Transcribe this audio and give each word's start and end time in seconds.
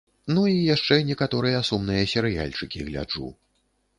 Ну 0.35 0.43
і 0.51 0.53
яшчэ 0.75 0.95
некаторыя 1.09 1.59
сумныя 1.69 2.03
серыяльчыкі 2.13 2.79
гляджу. 2.87 3.29